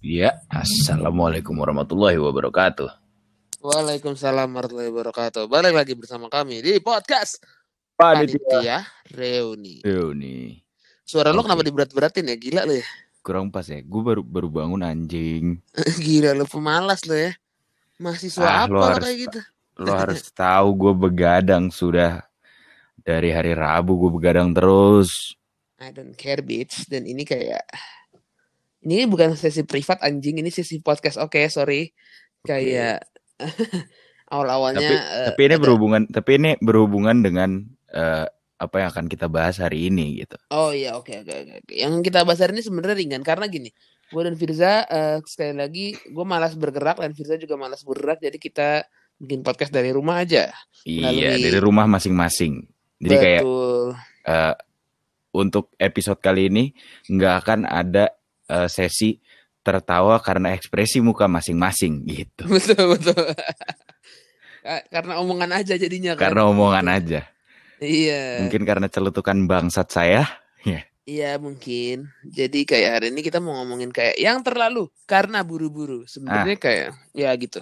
[0.00, 2.88] Ya, assalamualaikum warahmatullahi wabarakatuh.
[3.60, 5.44] Waalaikumsalam warahmatullahi wabarakatuh.
[5.44, 7.36] Balik lagi bersama kami di podcast
[8.00, 8.78] Panitia Panitia
[9.12, 9.84] Reuni.
[9.84, 10.56] Reuni.
[11.04, 12.36] Suara lo kenapa diberat-beratin ya?
[12.40, 12.88] Gila lo ya.
[13.20, 13.84] Kurang pas ya.
[13.84, 15.60] Gue baru baru bangun anjing.
[16.08, 17.36] Gila lo pemalas lo ya.
[17.36, 19.40] Ah, Mahasiswa lo apa lo harus kayak gitu?
[19.84, 22.24] Lo harus tahu gue begadang sudah
[23.04, 25.36] dari hari Rabu gue begadang terus.
[25.76, 26.88] I don't care bitch.
[26.88, 27.68] Dan ini kayak
[28.80, 31.20] ini bukan sesi privat anjing, ini sesi podcast.
[31.20, 31.92] Oke, sorry.
[32.40, 33.04] Kayak
[34.32, 37.50] awal-awalnya Tapi eh, tapi ini ada- berhubungan tapi ini berhubungan dengan
[37.90, 38.26] eh,
[38.60, 40.36] apa yang akan kita bahas hari ini gitu.
[40.52, 41.52] Oh iya oke oke oke.
[41.64, 41.72] oke.
[41.72, 43.72] Yang kita bahas hari ini sebenarnya ringan karena gini,
[44.12, 48.36] gue dan Firza eh, sekali lagi gue malas bergerak dan Firza juga malas bergerak jadi
[48.36, 48.68] kita
[49.20, 50.52] bikin podcast dari rumah aja.
[50.84, 52.64] Iya, Melalui- dari rumah masing-masing.
[53.00, 53.84] Jadi kayak Betul.
[54.28, 54.54] eh,
[55.30, 56.64] untuk episode kali ini
[57.08, 58.12] nggak akan ada
[58.50, 59.22] eh, sesi
[59.62, 62.44] tertawa karena ekspresi muka masing-masing gitu.
[62.50, 63.22] betul betul.
[64.60, 66.32] Ka- karena omongan aja jadinya kan.
[66.32, 67.20] Karena omongan aja.
[67.80, 68.44] Iya.
[68.44, 70.28] Mungkin karena celutukan bangsat saya.
[71.10, 72.06] Iya mungkin.
[72.22, 76.06] Jadi kayak hari ini kita mau ngomongin kayak yang terlalu karena buru-buru.
[76.06, 77.58] Sebenarnya kayak ya gitu.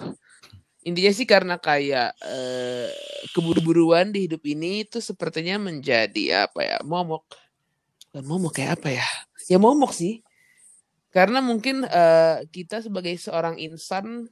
[0.85, 2.93] Intinya sih karena kayak eh,
[3.33, 6.77] keburu-buruan di hidup ini itu sepertinya menjadi apa ya?
[6.85, 7.25] Momok.
[8.13, 9.07] Bukan momok kayak apa ya?
[9.49, 10.21] Ya momok sih.
[11.09, 14.29] Karena mungkin eh, kita sebagai seorang insan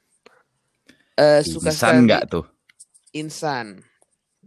[1.18, 2.44] eh, suka Insan nggak tuh?
[3.12, 3.82] insan.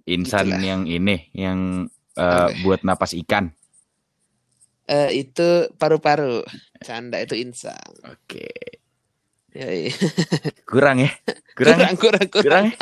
[0.08, 0.62] Insan Gitulah.
[0.64, 2.54] yang ini, yang eh, Apa?
[2.64, 3.52] buat napas ikan.
[4.90, 6.44] Eh, itu paru-paru.
[6.84, 7.92] Canda itu insan.
[8.08, 8.48] Oke.
[10.70, 11.12] Kurang ya?
[11.58, 11.90] Kurang, ya?
[11.92, 12.76] kurang kurang kurang kurang ya?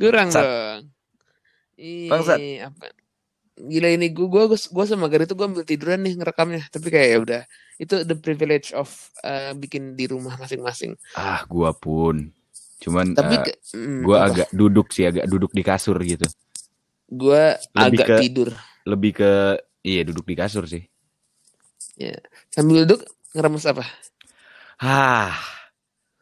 [0.00, 0.40] kurang Bangsat.
[0.40, 0.80] dong.
[1.76, 2.86] Ih, apa
[3.62, 7.08] gila ini gue gue gue sama Gar itu gue ambil tiduran nih ngerekamnya tapi kayak
[7.08, 7.42] ya udah
[7.78, 8.90] itu the privilege of
[9.20, 12.30] uh, bikin di rumah masing-masing Ah, gua pun.
[12.78, 14.26] Cuman tapi ke- mm, gua apa?
[14.34, 16.26] agak duduk sih, agak duduk di kasur gitu.
[17.06, 18.50] gue agak ke- tidur
[18.82, 19.32] Lebih ke
[19.80, 20.82] iya duduk di kasur sih.
[22.48, 23.84] sambil duduk ngeremes apa
[24.76, 25.36] Ah,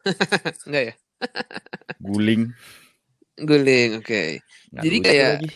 [0.67, 0.93] enggak ya
[2.05, 2.53] guling.
[3.37, 4.21] guling oke
[4.71, 5.49] Nggak Jadi kayak- lagi.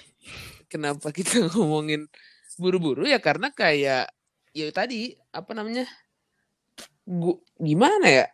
[0.75, 2.11] Kenapa kita ngomongin
[2.59, 3.07] buru-buru?
[3.07, 4.11] Ya karena kayak
[4.51, 5.87] ya tadi apa namanya
[7.07, 8.25] gua, gimana ya?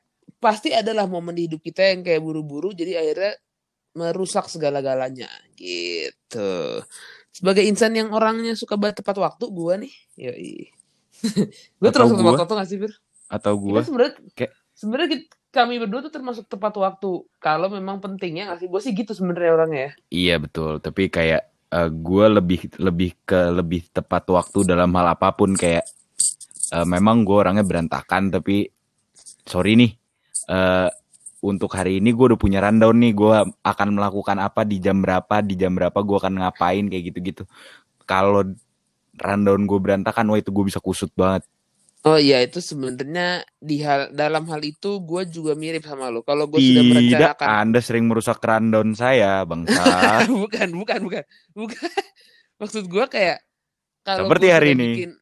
[0.41, 3.33] Pasti adalah momen di hidup kita yang kayak buru-buru jadi akhirnya
[3.93, 6.81] merusak segala-galanya gitu.
[7.29, 10.73] Sebagai insan yang orangnya suka banget tepat waktu gua nih yoi.
[11.79, 12.93] Gue termasuk tepat waktu gak sih Fir?
[13.31, 13.79] atau gua?
[13.85, 15.07] Sebenarnya kayak- sebenarnya
[15.51, 17.27] kami berdua tuh termasuk tepat waktu.
[17.37, 18.67] Kalau memang pentingnya nggak sih?
[18.71, 19.91] Gue sih gitu sebenarnya orangnya ya.
[20.09, 25.31] Iya betul, tapi kayak eh, gua lebih lebih ke lebih tepat waktu dalam hal apa
[25.35, 25.87] pun kayak
[26.75, 28.67] eh, memang gue orangnya berantakan tapi
[29.47, 29.91] sorry nih
[30.51, 30.89] eh,
[31.41, 35.41] untuk hari ini gue udah punya rundown nih gue akan melakukan apa di jam berapa
[35.41, 37.43] di jam berapa gue akan ngapain kayak gitu-gitu.
[38.05, 38.45] Kalau
[39.17, 41.43] rundown gue berantakan, wah itu gue bisa kusut banget.
[42.01, 46.25] Oh iya itu sebenarnya di hal dalam hal itu gue juga mirip sama lo.
[46.25, 49.77] Kalau gue sudah Tidak, merencanakan, Anda sering merusak rundown saya, bangsa.
[50.25, 51.23] bukan bukan bukan
[51.53, 51.77] bukan.
[52.61, 53.45] Maksud gue kayak
[54.01, 54.87] kalau Seperti gua hari ini.
[54.97, 55.19] bikin-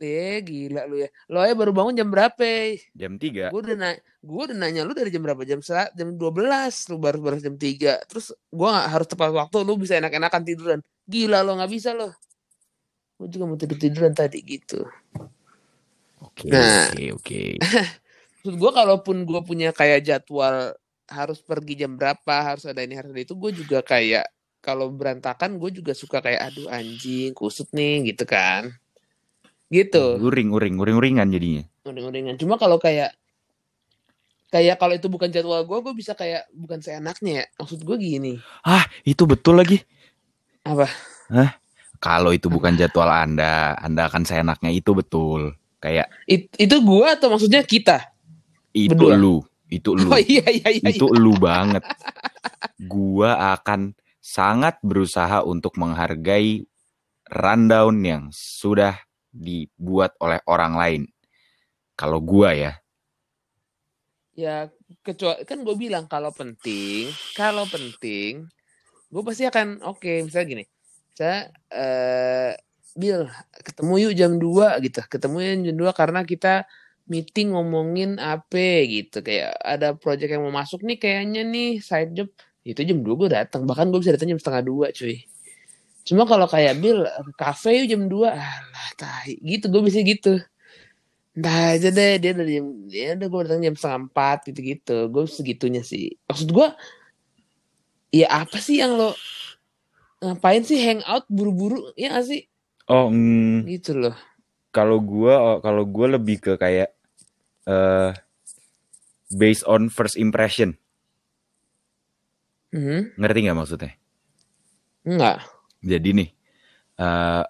[0.00, 1.12] eh gila lu ya.
[1.28, 2.48] Lo ya baru bangun jam berapa?
[2.96, 5.44] jam 3 Gue udah nanya, gue udah nanya lu dari jam berapa?
[5.44, 9.56] Jam sel- jam 12 Lu baru baru jam 3 Terus gue nggak harus tepat waktu.
[9.60, 10.80] Lu bisa enak-enakan tiduran.
[11.04, 12.16] Gila lo nggak bisa lo.
[13.20, 14.88] Gue juga mau tidur tiduran tadi gitu.
[16.20, 16.88] Oke, Nah.
[16.92, 17.42] oke, oke.
[18.40, 20.72] Maksud gue kalaupun gue punya kayak jadwal
[21.10, 24.24] harus pergi jam berapa, harus ada ini, harus ada itu, gue juga kayak
[24.60, 28.72] kalau berantakan gue juga suka kayak aduh anjing kusut nih gitu kan.
[29.72, 30.20] Gitu.
[30.20, 31.64] Uring, uring, uring-uringan jadinya.
[31.88, 32.36] Uring-uringan.
[32.36, 33.16] Cuma kalau kayak
[34.50, 37.46] kayak kalau itu bukan jadwal gue, gue bisa kayak bukan seenaknya ya.
[37.60, 38.34] Maksud gue gini.
[38.66, 39.80] Ah, itu betul lagi.
[40.66, 40.90] Apa?
[42.00, 45.54] Kalau itu bukan jadwal Anda, Anda akan seenaknya itu betul.
[45.80, 48.12] Kayak It- itu gue atau maksudnya kita?
[48.70, 49.16] itu Berdua.
[49.18, 49.36] lu,
[49.66, 50.90] itu lu, Oh iya iya iya.
[50.94, 51.82] itu lu banget.
[52.86, 53.92] Gua akan
[54.22, 56.64] sangat berusaha untuk menghargai
[57.28, 58.94] rundown yang sudah
[59.30, 61.02] dibuat oleh orang lain.
[61.98, 62.72] Kalau gua ya,
[64.32, 64.70] Ya
[65.04, 68.48] kecuali kan gue bilang kalau penting, kalau penting,
[69.12, 70.64] gue pasti akan oke misalnya gini,
[71.12, 72.54] saya eh
[72.98, 73.30] Bill
[73.62, 76.66] ketemu yuk jam 2 gitu, ketemu jam 2 karena kita
[77.10, 79.22] meeting ngomongin apa gitu.
[79.22, 82.28] Kayak ada project yang mau masuk nih kayaknya nih side job.
[82.62, 85.26] Itu jam 2 gue datang bahkan gue bisa datang jam setengah dua cuy.
[86.06, 89.38] Cuma kalau kayak Bill ke cafe yuk jam 2 alah tai.
[89.42, 90.38] Gitu gue bisa gitu.
[91.30, 94.96] Entah aja deh dia dari jam ya udah gue datang jam setengah empat gitu gitu
[95.10, 96.14] gue segitunya sih.
[96.26, 96.68] Maksud gue
[98.10, 99.14] ya apa sih yang lo
[100.20, 101.94] ngapain sih hangout buru-buru?
[101.94, 102.49] Ya gak sih
[102.86, 104.16] oh mm, gitu loh.
[104.70, 106.94] Kalau gue oh, kalau gue lebih ke kayak
[107.66, 108.14] uh,
[109.28, 110.78] based on first impression.
[112.70, 113.18] Mhm.
[113.18, 113.92] ngerti nggak maksudnya?
[115.02, 115.42] Enggak
[115.80, 116.30] jadi nih
[116.96, 117.42] uh,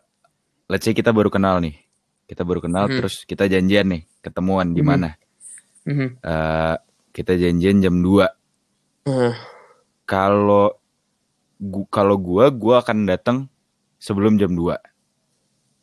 [0.64, 1.76] let's say kita baru kenal nih.
[2.24, 2.96] Kita baru kenal Mhm.
[2.96, 4.86] terus kita janjian nih ketemuan di Mhm.
[4.86, 5.10] mana.
[5.82, 6.08] Mhm.
[6.20, 6.76] Eh,
[7.10, 8.30] kita janjian jam 2
[9.02, 9.34] Ah,
[10.06, 10.72] kalau
[11.58, 13.38] gu- kalau gua gua akan datang
[13.98, 14.78] sebelum jam 2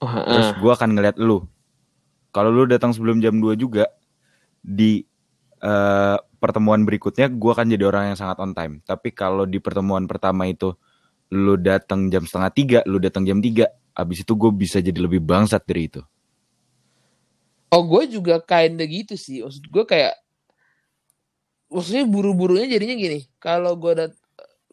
[0.03, 1.45] oh, terus gua akan ngeliat lu.
[2.35, 3.89] Kalau lu datang sebelum jam 2 juga
[4.61, 5.01] di
[5.63, 8.83] eh, pertemuan berikutnya gua akan jadi orang yang sangat on time.
[8.85, 10.75] Tapi kalau di pertemuan pertama itu
[11.33, 13.67] lu datang jam setengah tiga lu datang jam 3
[13.97, 16.01] abis itu gue bisa jadi lebih bangsat dari itu.
[17.73, 19.41] Oh gue juga kinda gitu sih.
[19.41, 20.13] Maksud gue kayak
[21.67, 23.19] maksudnya buru-burunya jadinya gini.
[23.41, 24.09] Kalau gue udah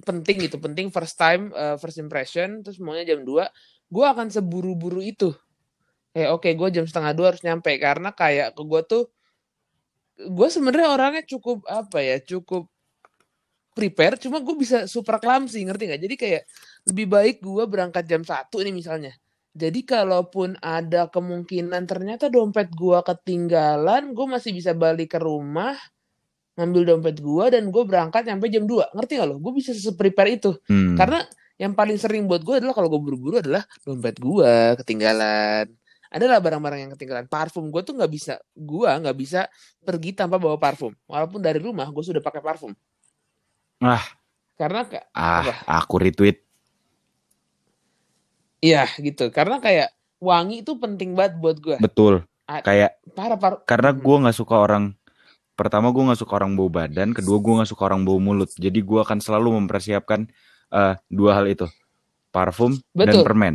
[0.04, 3.46] penting gitu penting first time uh, first impression terus maunya jam 2
[3.94, 5.30] gue akan seburu-buru itu.
[6.10, 7.70] Kayak oke gue jam setengah dua harus nyampe.
[7.78, 9.04] Karena kayak ke gue tuh
[10.14, 12.66] gue sebenarnya orangnya cukup apa ya cukup
[13.74, 14.18] prepare.
[14.18, 16.02] Cuma gue bisa super clumsy ngerti nggak?
[16.02, 16.42] Jadi kayak
[16.90, 19.14] lebih baik gue berangkat jam satu nih misalnya.
[19.54, 25.78] Jadi kalaupun ada kemungkinan ternyata dompet gue ketinggalan gue masih bisa balik ke rumah
[26.58, 29.36] ngambil dompet gue dan gue berangkat sampai jam 2 ngerti gak lo?
[29.38, 30.54] Gue bisa se-prepare itu.
[30.70, 30.94] Hmm.
[30.98, 31.22] karena
[31.54, 34.52] yang paling sering buat gue adalah kalau gue buru-buru adalah dompet gue
[34.82, 35.70] ketinggalan.
[36.10, 37.26] Adalah barang-barang yang ketinggalan.
[37.26, 39.46] Parfum gue tuh nggak bisa gue nggak bisa
[39.80, 40.94] pergi tanpa bawa parfum.
[41.06, 42.70] Walaupun dari rumah gue sudah pakai parfum.
[43.78, 44.02] Ah.
[44.54, 45.82] Karena ka- ah Apa?
[45.82, 46.38] aku retweet.
[48.58, 49.28] Iya gitu.
[49.28, 49.90] Karena kayak
[50.22, 52.22] wangi itu penting banget buat gue betul.
[52.44, 53.58] A- kayak parah parah.
[53.64, 54.00] karena Hmm.
[54.00, 54.84] gue nggak suka orang
[55.54, 58.50] pertama gue nggak suka orang bau badan kedua gue nggak suka orang bau mulut.
[58.54, 60.28] Jadi gue akan selalu mempersiapkan
[60.74, 61.66] eh, dua hal itu.
[62.34, 63.22] Parfum dan Betul.
[63.22, 63.54] permen.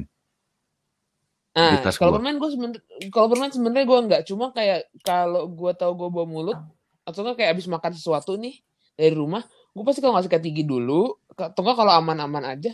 [1.52, 2.82] Nah, kalau permen gue sebenernya
[3.12, 4.22] kalau permen sebenarnya gue nggak.
[4.24, 6.60] Cuma kayak kalau gue tahu gue bawa mulut
[7.04, 8.62] atau nggak kayak abis makan sesuatu nih
[8.94, 9.42] dari rumah
[9.74, 12.74] gue pasti kalau nggak sikat gigi dulu atau nggak kalau aman-aman aja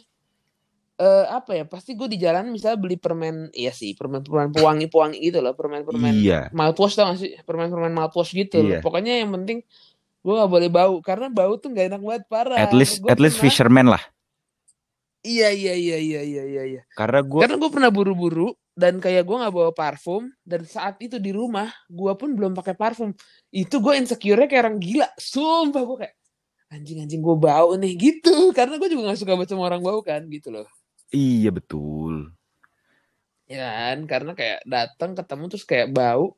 [0.96, 4.88] eh apa ya pasti gue di jalan misalnya beli permen iya sih permen permen pewangi
[4.88, 6.48] pewangi gitu loh permen permen iya.
[6.56, 7.36] mouthwash tau gak sih?
[7.44, 8.80] Permen permen mouthwash gitu loh.
[8.80, 8.82] Iya.
[8.82, 9.60] pokoknya yang penting
[10.24, 12.58] gue nggak boleh bau karena bau tuh nggak enak banget parah.
[12.64, 14.02] At least Gua at least fisherman lah
[15.26, 16.82] iya iya iya iya iya iya iya.
[16.94, 21.18] Karena gue karena gue pernah buru-buru dan kayak gue nggak bawa parfum dan saat itu
[21.18, 23.10] di rumah gue pun belum pakai parfum.
[23.50, 26.16] Itu gue insecure-nya kayak orang gila sumpah gue kayak
[26.70, 28.54] anjing anjing gue bau nih gitu.
[28.54, 30.70] Karena gue juga nggak suka banget sama orang bau kan gitu loh.
[31.10, 32.30] Iya betul.
[33.50, 36.38] Ya kan karena kayak datang ketemu terus kayak bau.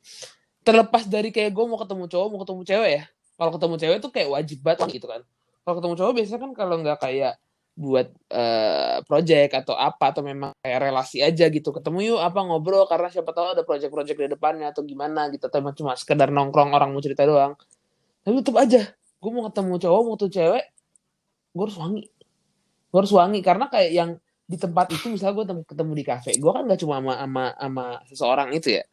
[0.64, 3.04] Terlepas dari kayak gue mau ketemu cowok mau ketemu cewek ya.
[3.38, 5.22] Kalau ketemu cewek tuh kayak wajib banget gitu kan.
[5.64, 7.34] Kalau ketemu cowok biasanya kan kalau nggak kayak
[7.78, 11.70] buat eh, project atau apa atau memang kayak relasi aja gitu.
[11.70, 15.46] Ketemu yuk apa ngobrol karena siapa tahu ada project-project di depannya atau gimana gitu.
[15.46, 17.54] Atau cuma sekedar nongkrong orang mau cerita doang.
[18.26, 18.82] Tapi tetap aja
[19.18, 20.64] gue mau ketemu cowok mau ketemu cewek
[21.54, 22.04] gue harus wangi.
[22.90, 24.10] Gue harus wangi karena kayak yang
[24.48, 27.44] di tempat itu misalnya gue tem- ketemu di kafe gue kan gak cuma sama sama
[27.54, 28.84] sama seseorang itu ya.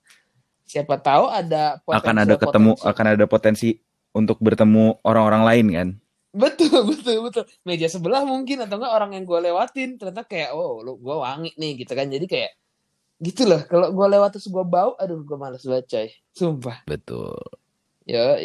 [0.69, 3.69] Siapa tahu ada akan ada ketemu potensi- akan ada potensi
[4.13, 5.89] untuk bertemu orang-orang lain kan
[6.35, 7.43] betul betul betul.
[7.63, 11.51] Meja sebelah mungkin atau enggak orang yang gue lewatin ternyata kayak oh lu gue wangi
[11.55, 12.11] nih gitu kan.
[12.11, 12.51] Jadi kayak
[13.23, 13.63] gitu loh.
[13.65, 16.07] Kalau gue lewat terus gue bau aduh gue males banget coy.
[16.35, 16.83] Sumpah.
[16.83, 17.39] Betul.
[18.05, 18.37] Ya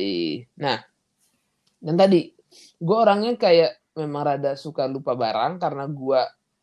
[0.56, 0.80] nah
[1.80, 2.32] dan tadi
[2.80, 6.20] gue orangnya kayak memang rada suka lupa barang karena gue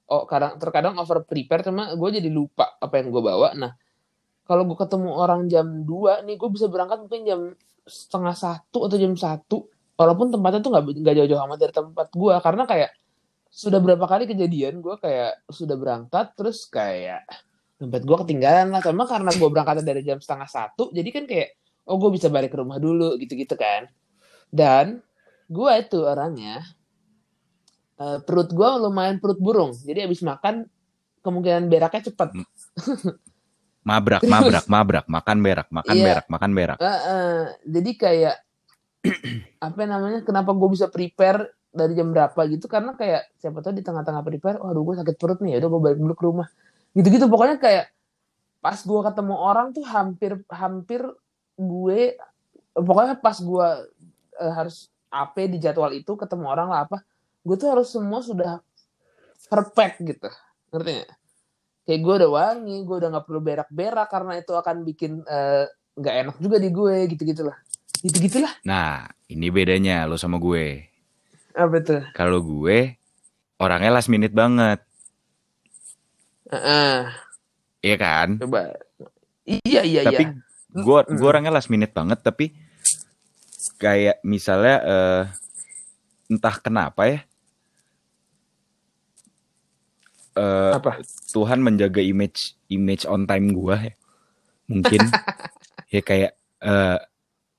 [0.07, 3.51] oh kadang terkadang over prepare cuma gue jadi lupa apa yang gue bawa.
[3.53, 3.75] Nah
[4.47, 7.41] kalau gue ketemu orang jam 2 nih gue bisa berangkat mungkin jam
[7.83, 9.67] setengah satu atau jam satu
[9.97, 12.91] walaupun tempatnya tuh nggak nggak jauh-jauh amat dari tempat gue karena kayak
[13.49, 17.25] sudah berapa kali kejadian gue kayak sudah berangkat terus kayak
[17.77, 18.81] dompet gue ketinggalan lah.
[18.81, 21.49] Sama karena gue berangkatnya dari jam setengah satu jadi kan kayak
[21.89, 23.89] oh gue bisa balik ke rumah dulu gitu-gitu kan.
[24.47, 25.01] Dan
[25.47, 26.61] gue itu orangnya
[27.97, 29.73] eh, perut gue lumayan perut burung.
[29.73, 30.69] Jadi abis makan
[31.25, 32.29] kemungkinan beraknya cepet.
[33.87, 35.05] Mabrak Terus- mabrak mabrak.
[35.07, 36.03] Makan berak makan Iya.
[36.03, 36.77] berak makan berak.
[36.77, 38.35] Eh, eh, jadi kayak
[39.67, 42.65] apa namanya kenapa gue bisa prepare dari jam berapa gitu?
[42.65, 45.81] Karena kayak siapa tahu di tengah-tengah prepare waduh gue sakit perut nih ya udah gue
[45.81, 46.47] balik dulu ke rumah.
[46.97, 47.85] Gitu-gitu pokoknya kayak
[48.57, 51.01] pas gue ketemu orang tuh hampir hampir
[51.57, 52.17] gue
[52.73, 53.67] pokoknya pas gue
[54.41, 56.97] eh, harus AP di jadwal itu ketemu orang lah apa
[57.47, 58.59] gue tuh harus semua sudah
[59.47, 60.29] perfect gitu.
[60.73, 61.11] Ngerti nggak?
[61.87, 65.65] Kayak gue udah wangi gue udah nggak perlu berak-berak karena itu akan bikin eh,
[65.97, 67.57] nggak enak juga di gue gitu gitulah
[68.01, 70.85] gitu gitulah Nah, ini bedanya lo sama gue.
[71.53, 72.93] apa tuh Kalau gue
[73.57, 74.77] orangnya last minute banget,
[76.47, 77.11] Heeh,
[77.81, 78.37] iya kan?
[78.37, 78.71] coba.
[79.43, 80.31] Iya iya tapi iya.
[80.69, 82.53] gue gue orangnya last minute banget, tapi
[83.75, 85.21] kayak misalnya eh,
[86.27, 87.19] entah kenapa ya,
[90.35, 91.01] eh, apa?
[91.33, 93.93] Tuhan menjaga image image on time gue ya.
[94.67, 95.01] Mungkin.
[95.87, 96.99] Ya kayak eh,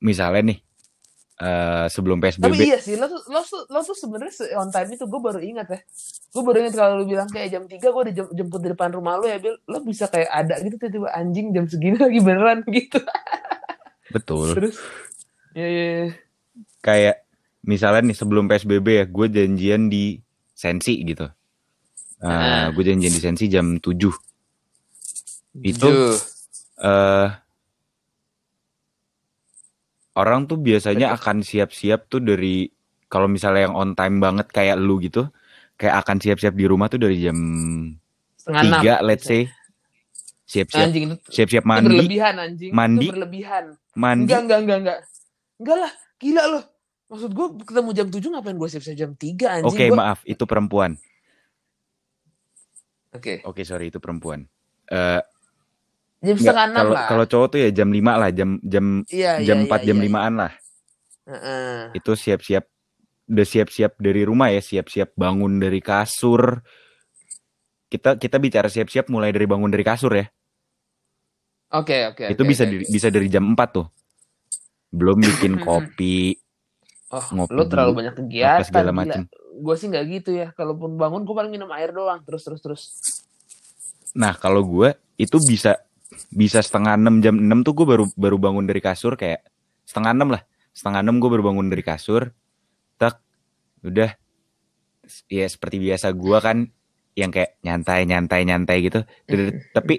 [0.00, 0.59] misalnya nih
[1.38, 4.69] eh, sebelum tapi PSBB iya sih lo tuh lo tuh lo tuh sebenarnya se- on
[4.69, 5.81] time itu gue baru ingat ya
[6.28, 9.25] gue baru ingat kalau lu bilang kayak jam 3 gue dijemput di depan rumah lo
[9.25, 12.99] ya Bil lo bisa kayak ada gitu tiba-tiba anjing jam segini lagi beneran gitu
[14.09, 14.49] betul.
[14.52, 14.76] terus
[15.52, 16.09] ya ya ya.
[16.78, 17.26] Kayak
[17.61, 20.17] misalnya nih sebelum PSBB ya, gue janjian di
[20.49, 21.26] Sensi gitu.
[22.19, 22.71] Eh, Ah.
[22.71, 23.93] gue janjian di Sensi jam 7
[25.61, 25.90] Itu
[26.78, 27.28] eh
[30.18, 32.66] orang tuh biasanya akan siap-siap tuh dari
[33.06, 35.30] kalau misalnya yang on time banget kayak lu gitu,
[35.78, 37.38] kayak akan siap-siap di rumah tuh dari jam
[38.37, 39.46] setengah 3 let's say.
[40.48, 40.88] Siap-siap.
[40.88, 42.70] Anjing itu, siap-siap itu mandi, berlebihan anjing.
[42.72, 43.06] Mandi.
[43.06, 43.64] itu berlebihan.
[43.94, 44.25] Mandi.
[44.26, 44.98] enggak enggak enggak enggak.
[45.60, 46.60] Enggak lah gila lo
[47.08, 49.68] maksud gue ketemu jam 7 ngapain gue siap-siap jam 3 anjing?
[49.72, 50.92] Oke, Gua- maaf, itu perempuan.
[53.12, 53.34] oke.
[53.48, 54.44] Oke, sorry itu perempuan.
[54.88, 55.20] Eh
[56.18, 59.38] jam setengah enam kalau lah kalau cowok tuh ya jam 5 lah, jam jam iya,
[59.38, 60.04] jam iya, 4 iya, jam iya.
[60.10, 60.52] 5-an lah.
[61.28, 61.76] Heeh.
[61.94, 62.64] Itu siap-siap
[63.28, 66.58] udah siap-siap dari rumah ya, siap-siap bangun dari kasur.
[67.88, 70.26] Kita kita bicara siap-siap mulai dari bangun dari kasur ya.
[71.68, 73.87] oke oke itu oke, bisa oke, di- bisa dari jam 4 tuh.
[74.88, 76.32] Belum bikin kopi,
[77.12, 79.22] oh ngopi lo terlalu banyak kegiatan segala macam.
[79.58, 82.82] gue sih nggak gitu ya kalaupun bangun gue paling minum air doang terus terus terus
[84.16, 85.78] Nah, kalau gue itu bisa
[86.28, 89.44] bisa setengah enam jam 6 tuh gue baru baru bangun dari kasur kayak
[89.84, 90.42] setengah enam lah.
[90.72, 92.32] Setengah enam gue baru bangun dari kasur.
[92.96, 93.20] Tak
[93.82, 94.10] udah
[95.26, 96.58] ya seperti biasa gue kan
[97.12, 99.00] yang kayak nyantai nyantai nyantai gitu.
[99.76, 99.94] Tapi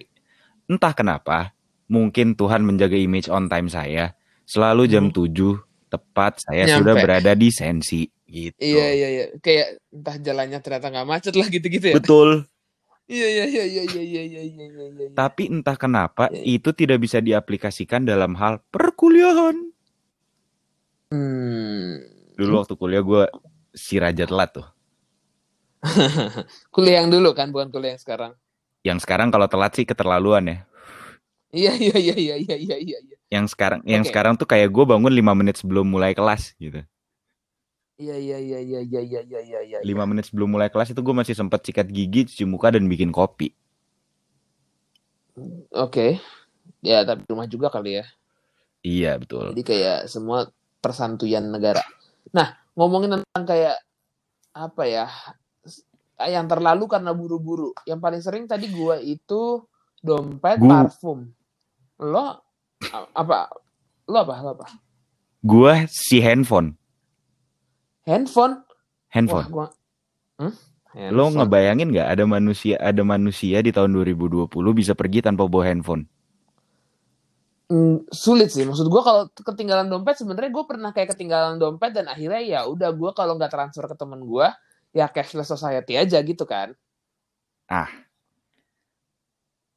[0.65, 1.53] entah kenapa
[1.87, 4.13] mungkin Tuhan menjaga image on time saya.
[4.45, 5.15] Selalu jam Hmm.
[5.15, 6.77] 7 tepat saya Nyampe.
[6.81, 8.53] sudah berada di sensi gitu.
[8.61, 12.45] iya iya iya kayak entah jalannya ternyata nggak macet lah gitu gitu ya Betul.
[13.09, 15.07] Iya iya iya iya iya iya iya iya.
[15.17, 16.61] Tapi entah kenapa ya, ya.
[16.61, 19.57] itu tidak bisa diaplikasikan dalam hal perkuliahan.
[21.09, 22.05] Hmm.
[22.37, 23.25] Dulu waktu kuliah gue
[23.73, 24.67] si raja telat tuh.
[26.75, 28.31] kuliah yang dulu kan bukan kuliah yang sekarang.
[28.85, 30.57] Yang sekarang kalau telat sih keterlaluan ya.
[31.49, 33.17] Iya iya iya iya iya iya iya.
[33.33, 33.89] Yang sekarang okay.
[33.89, 36.85] yang sekarang tuh kayak gue bangun lima menit sebelum mulai kelas gitu.
[38.00, 39.60] Iya iya iya iya iya iya iya iya.
[39.75, 42.88] Ya, Lima menit sebelum mulai kelas itu gue masih sempet sikat gigi, cuci muka dan
[42.88, 43.51] bikin kopi.
[45.36, 46.12] Oke, okay.
[46.79, 48.08] ya tapi rumah juga kali ya.
[48.88, 49.51] Iya betul.
[49.51, 50.48] Jadi kayak semua
[50.79, 51.84] persantuyan negara.
[52.32, 53.84] Nah ngomongin tentang kayak
[54.56, 55.06] apa ya
[56.24, 57.75] yang terlalu karena buru-buru.
[57.84, 59.60] Yang paling sering tadi gue itu
[60.00, 60.88] dompet, gua...
[60.88, 61.27] parfum.
[62.00, 62.48] Lo
[63.12, 63.51] apa?
[64.08, 64.36] Lo apa?
[64.39, 64.68] Lo apa?
[65.44, 66.78] Gue si handphone
[68.09, 68.65] handphone
[69.13, 69.45] Handphone.
[69.45, 69.67] wah gua
[70.41, 70.53] hmm?
[71.13, 71.45] Lo Handphone.
[71.45, 76.09] ngebayangin nggak ada manusia ada manusia di tahun 2020 bisa pergi tanpa bawa handphone?
[77.69, 82.09] Mm, sulit sih maksud gua kalau ketinggalan dompet sebenarnya gue pernah kayak ketinggalan dompet dan
[82.09, 84.57] akhirnya ya udah gua kalau nggak transfer ke temen gua
[84.89, 86.73] ya cashless society aja gitu kan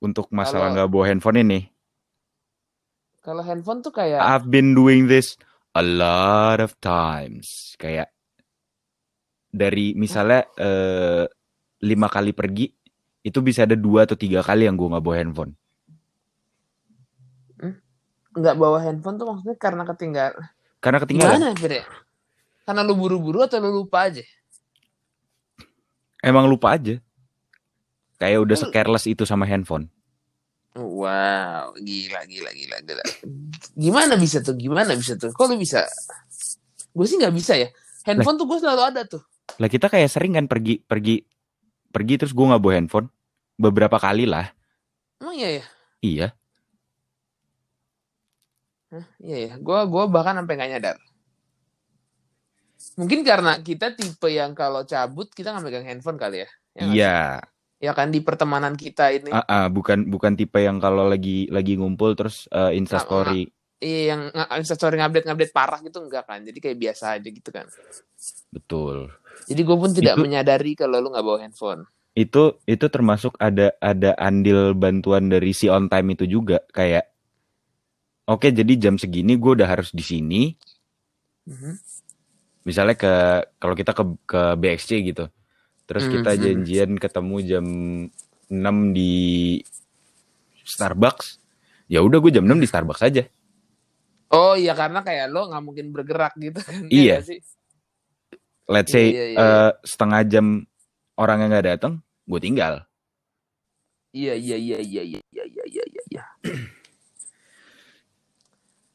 [0.01, 1.61] Untuk masalah nggak bawa handphone ini,
[3.23, 5.39] kalau handphone tuh kayak I've been doing this
[5.79, 7.79] a lot of times.
[7.79, 8.11] Kayak
[9.53, 11.25] dari misalnya eh,
[11.85, 12.73] lima kali pergi,
[13.23, 15.53] itu bisa ada dua atau tiga kali yang gue nggak bawa handphone.
[18.33, 20.41] nggak bawa handphone tuh maksudnya karena ketinggalan
[20.81, 21.37] Karena ketinggalan.
[21.37, 21.85] gimana Fir ya?
[22.65, 24.25] karena lu buru-buru atau lu lupa aja
[26.23, 27.03] Emang lupa aja.
[28.17, 29.91] Kayak udah secareless itu sama handphone.
[30.73, 33.05] wow gila gila gila gila
[33.77, 35.85] gimana bisa tuh gimana bisa tuh kok lu bisa
[36.89, 37.69] gue sih nggak bisa ya
[38.09, 39.21] handphone tuh gue selalu ada tuh
[39.57, 41.21] Lah kita kayak sering kan pergi pergi
[41.89, 43.09] pergi terus gue nggak bawa handphone
[43.55, 44.49] beberapa kali lah.
[45.19, 45.65] emang iya ya
[46.03, 46.29] Iya.
[48.91, 50.97] Hah, iya ya gue gua bahkan sampai nggak nyadar
[52.95, 57.17] mungkin karena kita tipe yang kalau cabut kita nggak megang handphone kali ya Ya Iya.
[57.79, 61.77] ya kan di pertemanan kita ini Ah, ah, bukan bukan tipe yang kalau lagi lagi
[61.77, 63.43] ngumpul terus eh, Insta Nggak- story.
[63.79, 64.21] iya yang
[64.55, 67.67] instastory ngupdate ngupdate parah gitu enggak kan jadi kayak biasa aja gitu kan
[68.51, 69.09] Betul.
[69.47, 73.73] Jadi gue pun tidak Itu- menyadari kalau lu nggak bawa handphone Itu itu termasuk ada
[73.81, 77.09] ada andil bantuan dari si on time itu juga kayak
[78.29, 80.53] oke jadi jam segini gue udah harus di sini.
[81.49, 81.73] Mhm.
[82.63, 83.13] Misalnya ke
[83.57, 85.25] kalau kita ke ke BXC gitu.
[85.89, 86.41] Terus kita Mhm.
[86.45, 87.67] janjian ketemu jam
[88.47, 89.13] 6 di
[90.63, 91.41] Starbucks.
[91.89, 93.25] Ya udah gue jam 6 di Starbucks aja.
[94.29, 96.89] Oh iya karena kayak lo nggak mungkin bergerak gitu kan?
[96.89, 97.21] Iya.
[97.21, 97.41] nggak sih?
[98.73, 100.47] let's iya, say iya, iya, uh, setengah jam
[101.21, 102.75] orangnya nggak datang, gue tinggal.
[104.13, 105.85] Iya iya iya iya iya iya iya iya.
[105.85, 106.03] iya.
[106.09, 106.25] iya.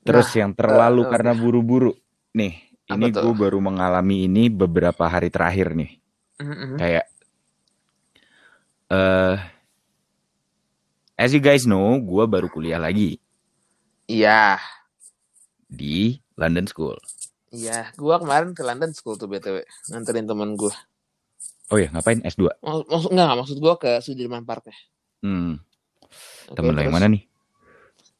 [0.08, 1.94] Terus nah, yang eh, terlalu uh, karena buru-buru,
[2.34, 2.54] nih
[2.90, 5.92] ini gue baru mengalami ini beberapa hari terakhir nih,
[6.40, 6.78] mm -hmm.
[6.80, 7.06] kayak
[8.90, 9.36] uh,
[11.20, 13.20] as you guys know, gue baru kuliah lagi.
[14.08, 14.62] Iya.
[15.68, 16.96] Di London School
[17.50, 17.92] iya.
[17.96, 20.74] Gua kemarin ke London School tuh btw nganterin teman gua.
[21.68, 22.48] Oh ya, ngapain S2?
[22.60, 24.77] Mak- Maksud enggak, maksud gua ke Sudirman Park ya.
[25.20, 25.60] Hmm,
[26.48, 27.24] Oke, temen lo yang mana nih?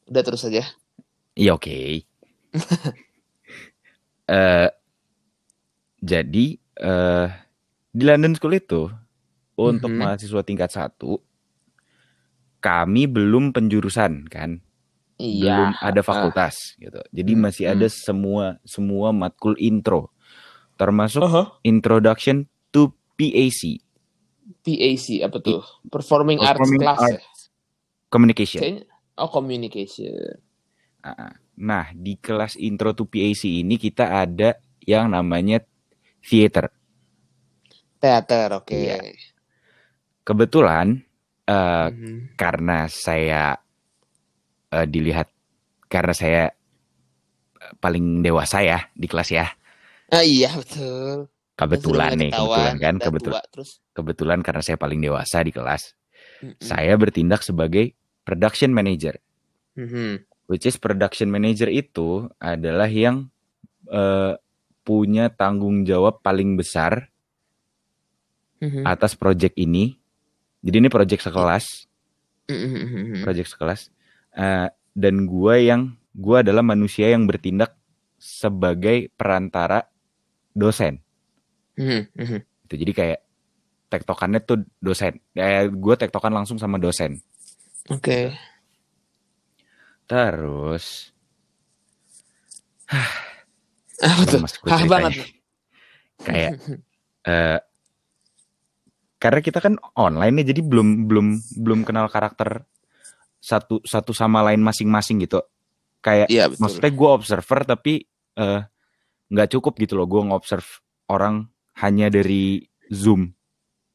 [0.06, 0.64] Udah terus aja.
[1.32, 2.04] Iya oke.
[4.28, 4.68] Eh,
[5.98, 7.28] jadi eh
[7.88, 8.92] di London School itu
[9.56, 9.98] untuk Mhm.
[9.98, 11.16] mahasiswa tingkat satu
[12.58, 14.60] kami belum penjurusan kan,
[15.18, 15.82] belum Iya.
[15.82, 17.02] ada fakultas gitu.
[17.10, 17.96] Jadi Hmm, masih ada hmm.
[17.98, 20.14] semua semua matkul intro,
[20.74, 21.46] termasuk Uh-huh.
[21.62, 23.82] Introduction to PAC
[24.62, 25.60] PAC apa tuh?
[25.90, 27.18] Performing, Performing Arts Class ya?
[27.18, 27.40] Arts
[28.08, 28.60] Communication.
[28.62, 28.84] Kayaknya
[29.16, 30.38] oh communication.
[31.00, 35.58] Ah, Nah di kelas intro to PAC ini kita ada yang namanya
[36.22, 36.70] theater.
[37.98, 38.72] Teater, oke.
[38.72, 39.02] Iya.
[40.22, 41.02] Kebetulan
[41.44, 42.36] eh, Mhm.
[42.36, 43.56] karena saya
[44.70, 45.28] eh, dilihat
[45.88, 46.42] karena saya
[47.58, 49.46] eh, paling dewasa ya di kelas ya.
[50.08, 51.28] Ah iya betul.
[51.58, 55.90] Kebetulan nih, kebetulan kan, kebetulan terus kebetulan karena saya paling dewasa di kelas,
[56.38, 56.54] Mm-mm.
[56.62, 59.18] saya bertindak sebagai production manager.
[59.74, 60.22] Mhm.
[60.46, 63.26] Which is production manager itu adalah yang
[63.90, 64.38] eh,
[64.86, 67.08] punya tanggung jawab paling besar
[68.58, 68.84] Mhm.
[68.84, 69.98] atas project ini.
[70.62, 71.86] Jadi ini project sekelas,
[72.50, 73.22] Mhm.
[73.22, 73.92] project sekelas.
[74.38, 77.74] Eh, dan gua yang gua adalah manusia yang bertindak
[78.18, 79.86] sebagai perantara
[80.54, 81.02] dosen.
[81.78, 82.02] Mhm.
[82.14, 82.38] Mhm.
[82.66, 83.20] Itu jadi kayak
[83.88, 85.16] tektokannya tuh dosen.
[85.32, 87.16] Eh, gue tektokan langsung sama dosen.
[87.88, 88.36] Oke.
[90.04, 91.12] Terus,
[94.00, 94.40] Apa tuh?
[94.40, 94.92] lemes gue Hah ceritanya.
[95.08, 95.14] banget.
[96.20, 96.50] Kayak
[97.30, 97.58] eh
[99.18, 101.26] karena kita kan online nih, jadi belum belum
[101.58, 102.62] belum kenal karakter
[103.38, 105.42] satu satu sama lain masing-masing gitu.
[106.02, 106.58] Kayak betul.
[106.62, 107.92] maksudnya gue observer tapi
[108.38, 108.60] eh,
[109.30, 110.06] nggak cukup gitu loh.
[110.06, 110.68] Gue ngobserve
[111.10, 111.48] orang
[111.78, 113.30] hanya dari zoom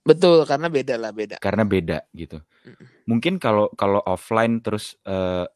[0.04, 1.36] Betul karena beda lah beda.
[1.40, 2.44] karena beda gitu.
[3.08, 5.48] Mungkin kalau kalau offline terus eh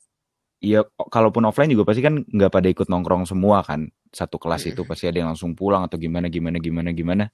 [0.64, 3.92] ya kalaupun offline juga pasti kan nggak pada ikut nongkrong semua kan.
[4.08, 4.90] Satu kelas itu Mm-mm.
[4.90, 7.26] pasti ada yang langsung pulang atau gimana gimana gimana gimana.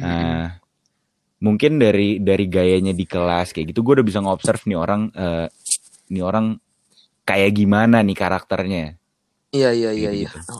[0.00, 0.46] Eh,
[1.44, 5.46] mungkin dari dari gayanya di kelas kayak gitu gue udah bisa ngobserve nih orang eh
[6.10, 6.58] nih orang
[7.22, 8.98] kayak gimana nih karakternya.
[9.54, 10.30] Iya iya iya iya.
[10.50, 10.58] Oh,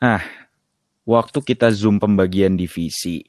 [0.00, 0.20] oh.
[1.08, 3.24] Waktu kita zoom pembagian divisi,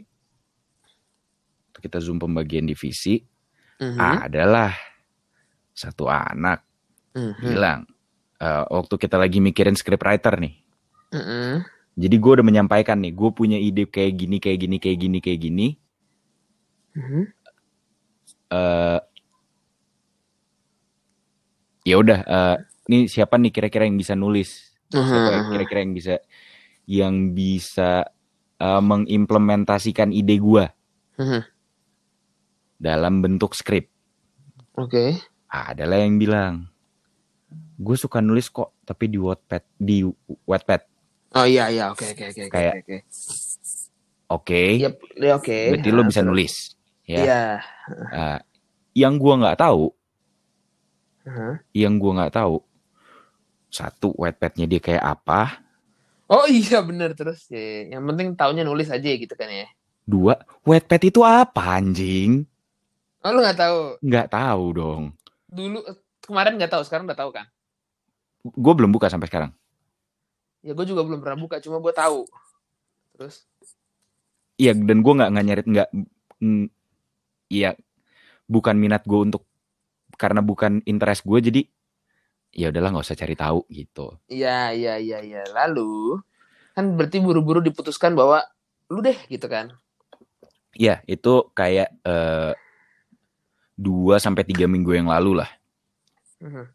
[1.79, 3.23] kita zoom pembagian divisi
[3.79, 4.27] Mhm.
[4.27, 4.75] adalah
[5.71, 6.59] satu anak
[7.15, 7.39] Mhm.
[7.39, 7.87] bilang
[8.39, 10.55] eh, waktu kita lagi mikirin script writer nih.
[11.11, 11.59] Mhm.
[11.99, 15.39] Jadi gue udah menyampaikan nih, gue punya ide kayak gini, kayak gini, kayak gini, kayak
[15.43, 15.67] gini.
[16.95, 17.23] Mhm.
[18.49, 18.99] eh
[21.89, 24.77] ya udah, eh, ini siapa nih kira-kira yang bisa nulis?
[24.93, 26.15] Siapa kira-kira yang bisa
[26.85, 28.05] yang bisa
[28.59, 30.37] eh, mengimplementasikan ide
[31.17, 31.41] Mhm.
[32.77, 33.89] dalam bentuk skrip?
[34.77, 35.17] Oke.
[35.49, 36.69] Adalah yang bilang,
[37.79, 40.05] gue suka nulis kok, tapi di Wattpad, di
[40.45, 40.81] Wattpad.
[41.37, 42.73] Oh iya iya oke oke oke oke Kayak,
[44.29, 44.61] oke.
[44.81, 45.57] Yep, ya oke.
[45.73, 46.53] berarti lo bisa nulis.
[47.05, 47.41] Ya, Iya.
[48.09, 48.39] Eh,
[49.05, 49.93] yang gua nggak tahu,
[51.27, 51.63] Mhm.
[51.75, 52.63] yang gua nggak tahu,
[53.69, 55.61] satu Wattpad-nya dia kayak apa,
[56.29, 57.89] Oh iya bener terus ya.
[57.89, 59.67] Yang penting taunya nulis aja gitu kan ya.
[60.05, 62.45] dua Wattpad itu apa anjing?
[63.25, 63.79] Oh lu nggak tahu.
[64.05, 65.03] Nggak tahu dong.
[65.49, 65.81] Dulu
[66.21, 67.49] kemarin nggak tahu, sekarang udah tahu kan?
[68.45, 69.51] Gue belum buka sampai sekarang.
[70.61, 72.29] Ya gue juga belum pernah buka, cuma gue tahu.
[73.17, 73.43] Terus
[74.59, 75.89] Iya, dan gua nggak nggak nyarit nggak,
[77.47, 77.79] iya,
[78.43, 79.47] bukan minat gue untuk
[80.19, 81.61] karena bukan interest gue, jadi
[82.51, 84.19] ya udahlah nggak usah cari tahu gitu.
[84.27, 85.41] Iya, iya, iya, iya.
[85.55, 86.19] Lalu
[86.75, 88.43] kan berarti buru-buru diputuskan bahwa
[88.91, 89.71] lu deh gitu kan.
[90.75, 92.51] Iya, itu kayak eh,
[93.79, 95.49] dua sampai tiga minggu yang lalu lah.
[96.43, 96.65] Mhm.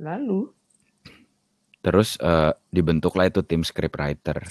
[0.00, 0.48] Lalu
[1.80, 4.44] terus uh, dibentuklah itu tim scriptwriter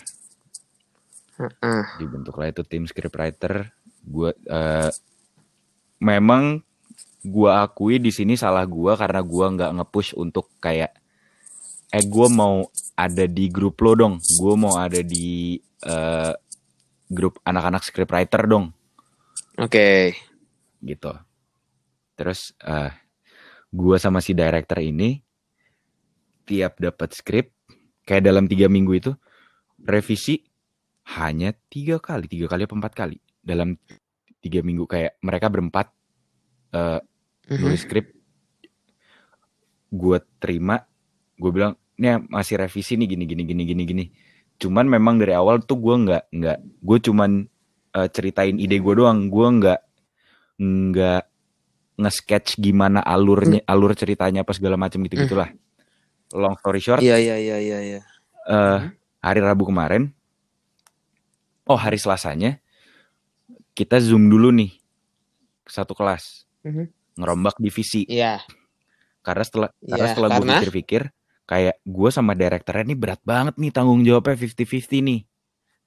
[1.38, 1.84] Heeh.
[2.02, 3.70] dibentuklah itu tim scriptwriter
[4.02, 4.90] gue uh,
[6.02, 6.66] memang
[7.24, 10.96] gua akui di sini salah gua karena gua nggak nge-push untuk kayak
[11.90, 12.56] eh gua mau
[12.96, 14.16] ada di grup lo dong.
[14.40, 16.32] Gua mau ada di uh,
[17.10, 18.72] grup anak-anak scriptwriter dong.
[19.60, 20.16] Oke.
[20.80, 21.12] gitu.
[22.16, 22.92] Terus uh,
[23.68, 25.20] gua sama si director ini
[26.48, 27.52] tiap dapat skrip
[28.08, 29.12] kayak dalam tiga minggu itu
[29.86, 30.42] revisi
[31.20, 33.76] hanya tiga kali tiga kali apa empat kali dalam
[34.40, 34.88] tiga minggu.
[34.88, 35.99] Kayak mereka berempat
[36.76, 37.00] uh,
[37.50, 38.14] nulis skrip
[39.90, 40.86] gue terima
[41.40, 44.06] gue bilang ini masih revisi nih gini gini gini gini gini.
[44.60, 47.44] Cuman memang dari awal tuh gue nggak nggak gue cuman
[47.96, 49.28] uh, ceritain ide gue doang.
[49.28, 49.80] Gue nggak
[50.60, 51.24] nggak
[52.00, 55.52] nge-sketch gimana alurnya alur ceritanya apa segala macam gitu gitulah
[56.32, 58.00] long story short Iya iya iya iya iya.
[58.48, 58.80] eh,
[59.20, 60.16] hari Rabu kemarin
[61.68, 62.64] oh hari Selasanya
[63.76, 64.80] kita zoom dulu nih
[65.68, 66.86] satu kelas Mhm.
[67.16, 68.40] ngerombak divisi Iya.
[69.20, 71.02] karena setelah karena Iya, setelah gue pikir-pikir
[71.44, 75.22] kayak gue sama direkturnya ini berat banget nih tanggung jawabnya 50-50 nih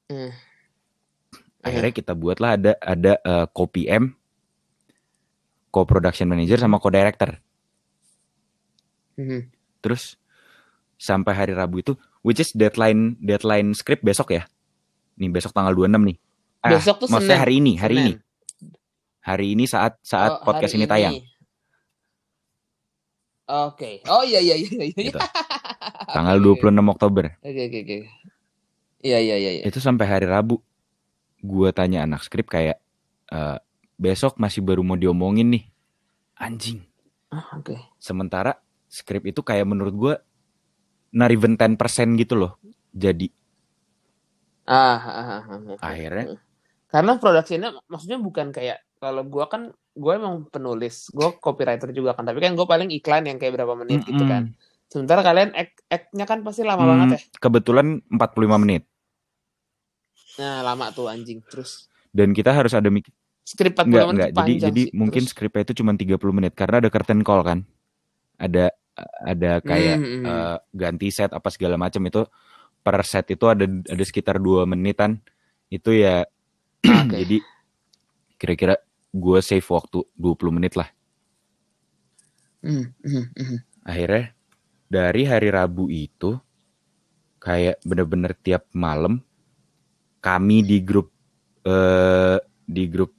[0.09, 0.33] Hmm.
[1.63, 4.13] akhirnya kita buatlah ada ada uh, co-PM
[5.71, 7.41] co-production manager sama co-director
[9.15, 9.41] Mhm.
[9.81, 10.17] terus
[10.97, 14.45] sampai hari Rabu itu which is deadline deadline script besok ya
[15.15, 16.19] nih besok tanggal 26 nih
[16.61, 17.43] Ah, Besok tuh maksudnya Senin.
[17.43, 18.07] hari ini hari Senin.
[18.07, 18.13] ini
[19.23, 21.23] hari ini saat saat Oh, podcast ini tayang
[23.43, 24.01] Oke.
[24.07, 25.13] Oh iya iya iya iya.
[25.13, 25.19] Gitu.
[26.15, 27.97] tanggal 26 Oktober Oke oke oke.
[29.03, 29.63] Iya iya iya iya.
[29.67, 30.63] itu sampai hari Rabu
[31.43, 32.79] gue tanya anak skrip kayak
[33.29, 33.59] "Eh,
[33.99, 35.65] besok masih baru mau diomongin nih
[36.37, 36.87] anjing
[37.33, 37.75] Ah, Oke.
[37.97, 40.15] sementara skrip itu kayak menurut gue
[41.11, 41.81] not even 10%
[42.15, 42.61] gitu loh
[42.93, 43.27] jadi
[44.65, 45.79] ah, ah, ah, ah.
[45.81, 46.39] akhirnya
[46.87, 49.63] Karena produksinya maksudnya bukan kayak kalau gua kan
[49.93, 53.75] gue emang penulis, gue copywriter juga kan, tapi kan gue paling iklan yang kayak berapa
[53.75, 54.31] menit gitu Mm-mm.
[54.31, 54.43] kan.
[54.87, 57.21] Sementara kalian act act-nya kan pasti lama hmm, banget ya.
[57.41, 58.83] kebetulan 45 menit
[60.33, 61.45] Nah, lama tuh anjing.
[61.45, 63.09] Terus dan kita harus ada mik
[63.43, 64.95] skrip 40 enggak menit enggak jadi panjang jadi sih.
[64.95, 67.59] mungkin Terus- skripnya itu cuma 30 menit karena ada curtain call kan
[68.39, 68.71] ada
[69.25, 70.29] ada kayak Hmm, hmm, hmm.
[70.29, 72.23] eh, ganti set apa segala macam itu
[72.81, 75.19] per set itu ada ada sekitar dua menitan
[75.69, 76.29] itu ya
[76.85, 77.17] Oke.
[77.25, 77.37] jadi
[78.37, 78.75] kira-kira
[79.13, 80.89] gue save waktu 20 menit lah.
[82.63, 83.59] Hmm, hmm, hmm.
[83.83, 84.39] akhirnya
[84.87, 86.39] dari hari Rabu itu
[87.43, 89.19] kayak bener-bener tiap malam
[90.23, 91.11] kami di grup
[91.67, 93.13] eh di grup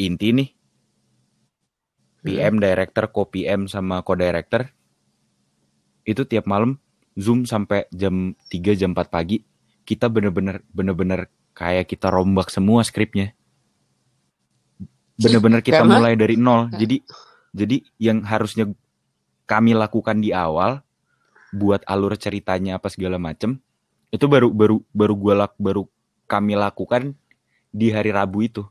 [0.00, 0.50] inti nih.
[2.20, 4.68] PM director, co-PM sama co-director.
[6.04, 6.76] Itu tiap malam
[7.16, 9.40] Zoom sampai jam 3 jam 4 pagi
[9.84, 13.34] kita bener-bener bener-bener kayak kita rombak semua skripnya
[15.20, 16.96] bener-bener kita Karena- mulai dari nol jadi
[17.50, 18.64] jadi yang harusnya
[19.44, 20.80] kami lakukan di awal
[21.50, 23.58] buat alur ceritanya apa segala macem
[24.08, 25.82] itu baru baru baru gua lak, baru
[26.24, 27.12] kami lakukan
[27.68, 28.62] di hari Rabu itu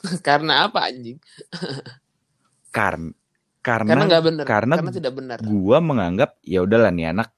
[0.26, 1.20] Karena apa anjing?
[2.70, 3.12] karena
[3.60, 4.44] Karena karena nggak benar.
[4.46, 5.38] karena Karena tidak benar.
[5.42, 7.28] gua menganggap ya udahlah nih anak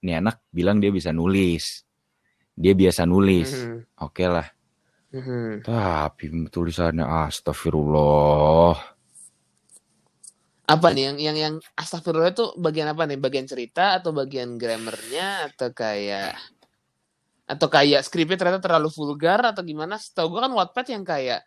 [0.00, 1.86] nih anak bilang dia bisa nulis
[2.52, 4.46] dia biasa nulis Mhm, oke lah
[5.14, 5.64] mhm.
[5.64, 8.98] tapi tulisannya astagfirullah
[10.68, 13.16] Apa nih yang yang yang astagfirullah itu bagian apa nih?
[13.16, 16.36] Bagian cerita atau bagian grammarnya atau kayak
[17.48, 19.96] atau kayak skripnya ternyata terlalu vulgar atau gimana?
[19.96, 21.40] Setahu gue kan Wattpad yang kayak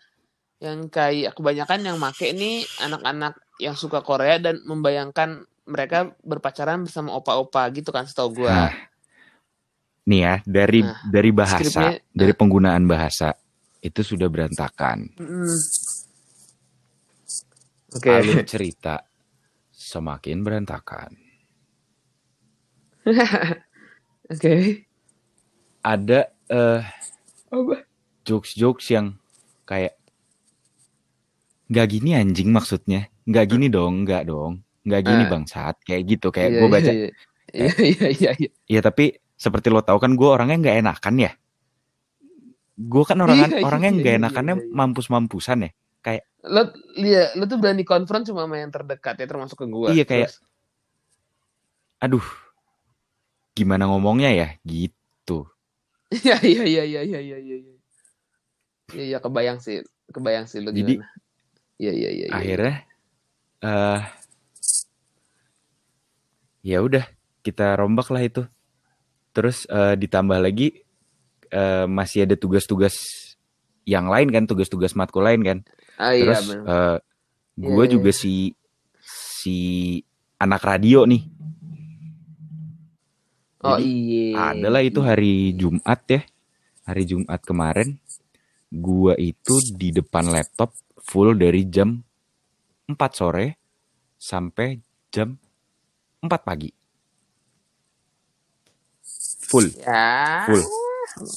[0.58, 7.14] yang kayak kebanyakan yang make ini anak-anak yang suka Korea dan membayangkan mereka berpacaran bersama
[7.14, 8.50] opa-opa gitu kan setahu gue.
[8.50, 8.74] Nah,
[10.10, 13.38] nih ya dari Nah, dari bahasa skripnya- dari penggunaan bahasa
[13.82, 15.58] itu sudah berantakan Mm.
[17.92, 18.08] Oke.
[18.08, 19.04] alur cerita
[19.70, 21.12] semakin berantakan
[24.32, 24.86] Oke.
[25.82, 26.82] ada eh
[27.50, 27.76] Apa?
[28.24, 29.18] jokes-jokes yang
[29.66, 29.98] kayak
[31.68, 35.30] nggak gini anjing maksudnya nggak gini dong nggak dong nggak gini Ah.
[35.30, 37.10] bangsat kayak gitu kayak Iya, gue iya, baca Iya
[37.52, 38.32] iya iya iya.
[38.38, 38.50] iya.
[38.70, 41.32] ya tapi seperti lo tahu kan gue orangnya nggak enakan ya
[42.82, 44.74] gue kan orang Iya, iya, orangnya iya, nggak iya, enakannya iya, iya.
[44.74, 45.72] mampus-mampusan ya
[46.42, 49.94] Lo iya, lo tuh berani konfront cuma sama yang terdekat ya termasuk ke gua.
[49.94, 50.42] Iya, kayak- Terus,
[52.02, 52.26] aduh
[53.54, 55.46] gimana ngomongnya ya gitu
[56.10, 57.76] Iya iya iya iya iya iya iya.
[58.92, 60.98] Iya iya kebayang sih, kebayang sih lo Jadi.
[61.78, 62.26] Iya iya iya.
[62.26, 62.34] iya.
[62.34, 62.76] akhirnya
[63.62, 64.02] eh
[66.66, 67.06] ya udah
[67.46, 68.44] kita rombak lah itu
[69.32, 70.82] terus uh, ditambah lagi
[71.52, 72.96] uh, masih ada tugas-tugas
[73.86, 75.58] yang lain kan tugas-tugas matkul lain kan.
[76.00, 76.98] Ah, terus iya, uh,
[77.60, 78.20] gue iya, juga iya.
[78.20, 78.34] si
[79.42, 79.58] si
[80.42, 81.24] anak radio nih.
[83.62, 86.22] Oh Jadi, iya adalah itu hari Jumat ya.
[86.90, 88.02] Hari Jumat kemarin
[88.72, 92.02] gua itu di depan laptop full dari jam
[92.90, 93.46] 4 sore
[94.18, 94.82] sampai
[95.14, 95.38] jam
[96.26, 96.74] 4 pagi.
[99.46, 99.68] Full.
[99.86, 100.48] Ya.
[100.50, 100.81] Full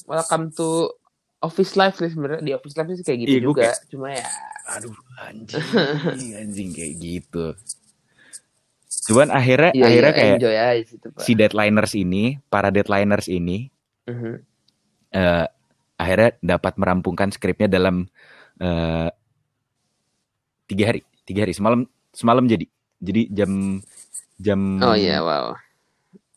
[0.04, 0.90] welcome to
[1.38, 2.40] office life sih sebenarnya.
[2.40, 3.62] Di office life sih kayak gitu Iya, juga.
[3.68, 4.26] kayak- cuma ya
[4.64, 5.60] aduh anjing.
[6.34, 7.46] Anjing kayak gitu.
[9.04, 11.20] Cuman akhirnya iya, akhirnya iya, kayak enjoy aja situ pak.
[11.20, 13.68] si deadliners ini para deadliners ini
[14.08, 14.32] Mhm.
[15.12, 15.46] eh,
[15.94, 18.08] akhirnya dapat merampungkan skripnya dalam
[18.54, 19.10] eh,
[20.64, 21.00] tiga hari.
[21.24, 22.64] Tiga hari semalam semalam jadi.
[22.98, 23.82] Jadi jam
[24.38, 25.52] jam oh iya wow.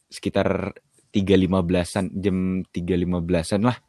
[0.07, 0.75] sekitar
[1.17, 3.81] tiga lima belasan jam tiga lima belasan lah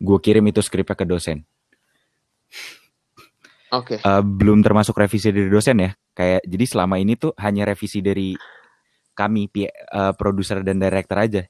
[0.00, 1.44] gue kirim itu skripnya ke dosen.
[3.70, 4.00] Oke.
[4.00, 8.32] Eh, belum termasuk revisi dari dosen ya kayak jadi selama ini tuh hanya revisi dari
[9.12, 11.42] kami eh, produser dan director aja.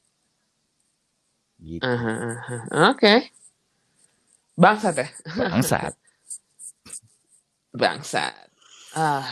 [1.61, 1.87] Gitu.
[1.87, 2.57] Aha, aha.
[2.90, 3.14] oke.
[4.59, 5.09] Bangsat ya.
[5.38, 5.95] Bangsat.
[7.81, 8.51] Bangsat.
[8.99, 9.25] Ah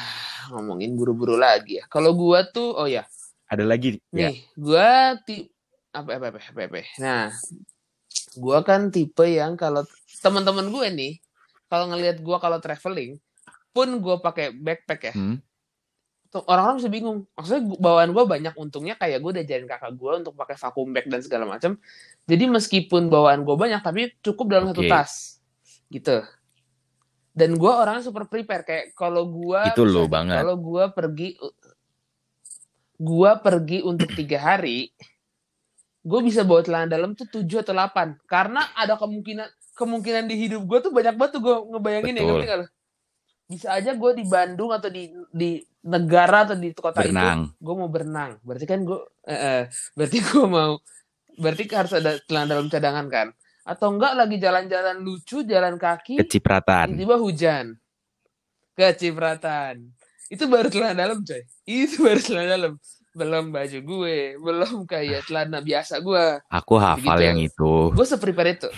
[0.49, 1.85] ngomongin buru-buru lagi ya.
[1.91, 3.05] Kalau gua tuh oh ya.
[3.51, 4.01] Ada lagi?
[4.15, 4.33] Ya.
[4.33, 5.51] Nih gua ti
[5.93, 6.81] apa apa apa apa, apa.
[7.01, 7.33] nah
[8.37, 9.83] gua kan tipe yang kalau
[10.21, 11.13] teman-teman gue nih
[11.69, 13.17] kalau ngelihat gua kalau traveling
[13.73, 15.15] pun gua pakai backpack ya.
[15.15, 15.39] Hmm,
[16.35, 17.19] orang-orang bisa bingung.
[17.33, 18.55] Maksudnya bawaan gue banyak.
[18.61, 21.81] Untungnya kayak gue udah jarin kakak gue untuk pakai vacuum bag dan segala macam
[22.29, 24.93] jadi meskipun bawaan gue banyak tapi cukup dalam satu Oke.
[24.93, 25.41] tas.
[25.89, 26.21] Gitu.
[27.33, 28.69] Dan gue orangnya super prepare.
[28.69, 30.45] Kayak kalau gue Itu lo banget.
[30.45, 31.29] kalau gue pergi
[32.99, 34.91] gue pergi untuk tiga hari
[36.05, 38.15] gue bisa bawa celana dalam tuh tujuh atau delapan.
[38.29, 42.29] Karena ada kemungkinan kemungkinan di hidup gue tuh banyak banget tuh gue ngebayangin ya Betul.
[42.35, 42.69] ngerti nggak lo?
[43.49, 45.57] bisa aja gue di Bandung atau di di
[45.89, 47.49] negara atau di kota itu berenang.
[47.57, 48.37] gue mau berenang.
[48.45, 49.63] Berarti kan gue eh, eh,
[49.97, 50.77] berarti gue mau
[51.41, 53.29] berarti harus ada celana dalam cadangan kan?
[53.65, 56.93] Atau enggak lagi jalan-jalan lucu jalan kaki kecipratan.
[56.93, 57.67] tiba-tiba hujan.
[58.77, 59.97] Kecipratan.
[60.29, 61.43] Itu baru celana dalam coy.
[61.65, 62.73] Itu baru celana dalam
[63.19, 67.27] belum baju gue belum kayak celana biasa gue aku hafal Begitu.
[67.27, 67.73] yang itu.
[67.91, 68.71] Gue seprepare itu.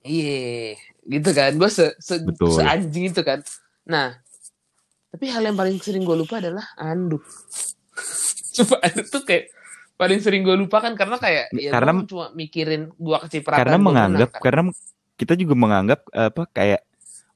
[0.00, 1.52] Iya gitu kan.
[1.54, 2.56] Gue se, se, Betul.
[2.56, 3.44] seanjing itu kan.
[3.84, 4.16] Nah
[5.10, 7.18] tapi hal yang paling sering gue lupa adalah anduk
[8.54, 9.50] coba anduk tuh kayak
[9.98, 14.30] paling sering gue lupa kan karena kayak ya Karena- cuma mikirin gua kecipratan karena menganggap
[14.30, 14.42] menang, kan.
[14.46, 14.62] karena
[15.18, 16.80] kita juga menganggap apa kayak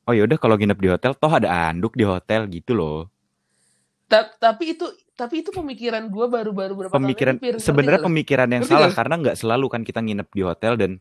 [0.07, 3.11] oh yaudah kalau nginep di hotel toh ada anduk di hotel gitu loh.
[4.07, 8.90] Ta- tapi itu tapi itu pemikiran gue baru-baru berapa pemikiran sebenarnya pemikiran yang Ngerti salah
[8.90, 10.92] karena nggak selalu kan kita nginep di hotel dan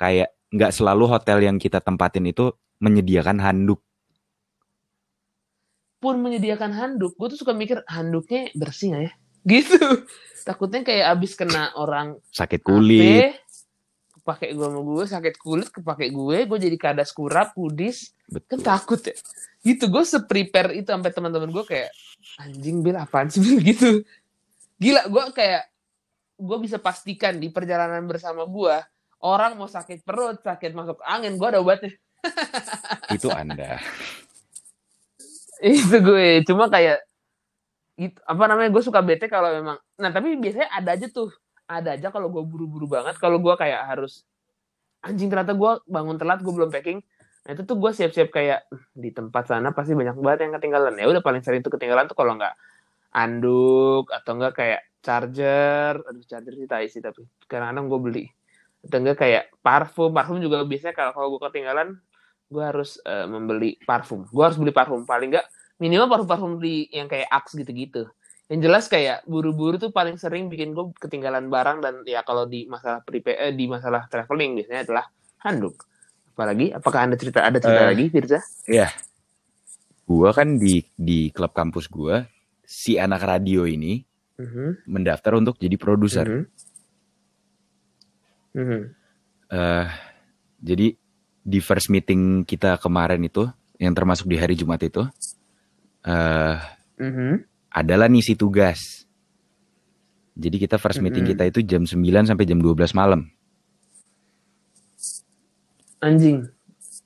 [0.00, 3.84] kayak nggak selalu hotel yang kita tempatin itu menyediakan handuk.
[6.00, 9.12] Pun menyediakan handuk gue tuh suka mikir handuknya bersih nggak ya?
[9.52, 9.78] Gitu.
[10.48, 13.36] Takutnya kayak abis kena orang sakit kulit.
[14.22, 18.16] kepake gue sama gue sakit kulit kepake gue gue jadi kadas kurap kudis.
[18.48, 18.64] Kan betul.
[18.64, 19.12] takut ya
[19.62, 21.90] gitu gue seprepare itu sampai teman-teman gue kayak
[22.42, 23.62] anjing bil apaan sih bil?
[23.70, 24.02] Gitu.
[24.82, 25.70] Gila gue kayak
[26.42, 28.76] gue bisa pastikan di perjalanan bersama gue
[29.22, 31.94] orang mau sakit perut sakit masuk angin gue ada obatnya.
[33.14, 33.78] Itu anda.
[35.62, 37.06] Itu gue cuma kayak
[37.92, 41.28] itu apa namanya gue suka bete kalau memang nah tapi biasanya ada aja tuh
[41.68, 44.24] ada aja kalau gue buru-buru banget kalau gue kayak harus
[45.04, 47.04] anjing ternyata gue bangun telat gue belum packing
[47.42, 50.94] nah itu tuh gue siap-siap kayak "Hmm, di tempat sana pasti banyak banget yang ketinggalan.
[50.94, 52.54] Ya udah paling sering tuh ketinggalan tuh kalau nggak
[53.12, 55.98] anduk atau enggak kayak charger.
[56.06, 58.24] Aduh charger sih tai sih tapi kadang-kadang gue beli.
[58.86, 60.10] Atau enggak kayak parfum.
[60.14, 61.88] Parfum juga biasanya kalau kalau gue ketinggalan
[62.52, 64.22] gue harus eh, membeli parfum.
[64.30, 65.02] Gue harus beli parfum.
[65.02, 65.46] Paling enggak
[65.82, 68.06] minimal parfum-parfum di yang kayak Axe gitu-gitu.
[68.46, 72.70] Yang jelas kayak buru-buru tuh paling sering bikin gue ketinggalan barang dan ya kalau di
[72.70, 75.04] masalah prepaid eh, di masalah traveling biasanya adalah
[75.42, 75.91] handuk
[76.32, 78.40] apalagi apakah anda cerita ada cerita Eh, lagi Firza
[80.02, 82.24] gua kan di di klub kampus gua
[82.64, 84.00] si anak radio ini
[84.32, 86.42] Mhm, mendaftar untuk jadi produser mhm.
[88.52, 88.80] Mhm.
[89.52, 89.86] Eh,
[90.60, 90.86] jadi
[91.42, 93.44] di first meeting kita kemarin itu
[93.76, 95.04] yang termasuk di hari Jumat itu
[96.02, 96.56] eh
[96.96, 97.44] Mhm.
[97.72, 99.04] adalah ngisi tugas.
[100.32, 101.32] Jadi kita first meeting Mm-mm.
[101.36, 103.28] kita itu jam 9 sampai jam 12 malam.
[106.02, 106.44] Anjing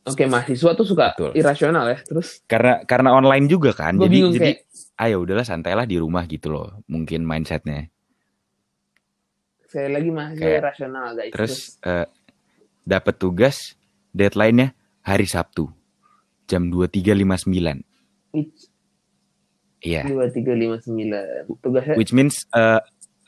[0.07, 1.35] Oke, mahasiswa tuh suka Betul.
[1.35, 1.99] irasional ya.
[1.99, 3.99] Terus Karena karena online juga kan.
[3.99, 6.79] jadi bingung jadi kayak ayo udahlah santailah di rumah gitu loh.
[6.87, 7.91] Mungkin mindsetnya.
[9.67, 11.33] saya lagi mahasiswa Kayak- irasional guys.
[11.35, 12.07] Terus eh,
[12.83, 13.75] dapat tugas
[14.11, 15.75] deadline-nya hari Sabtu
[16.47, 17.83] jam 23.59.
[18.31, 18.71] Which-
[19.77, 20.07] Iya.
[20.09, 22.79] dua tiga lima sembilan tugasnya Which means eh,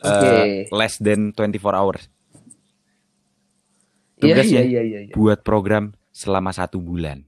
[0.01, 0.31] Oke.
[0.31, 2.07] eh, less than 24 hours.
[4.21, 5.15] Iya tugasnya iya iya iya iya.
[5.15, 7.23] Buat program selama satu bulan.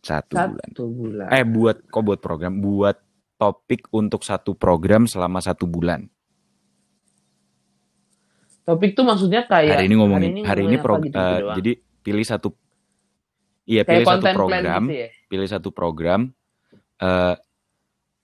[0.00, 0.68] Satu, bulan.
[0.72, 2.56] satu bulan Eh buat kok buat program?
[2.64, 2.96] Buat
[3.36, 6.08] topik untuk satu program selama satu bulan.
[8.70, 11.56] topik tuh maksudnya kayak hari ini ngomongin hari ini, ngomongin pro, apa gitu, doang.
[11.58, 11.72] jadi
[12.06, 12.48] pilih satu
[13.66, 16.20] iya pilih satu program gitu ya pilih satu program
[17.02, 17.34] eh